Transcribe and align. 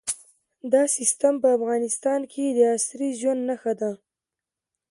دا 0.73 0.83
سیستم 0.97 1.33
په 1.41 1.47
افغانستان 1.57 2.21
کې 2.31 2.43
د 2.47 2.59
عصري 2.75 3.09
ژوند 3.19 3.41
نښه 3.49 3.73
ده. 3.79 3.91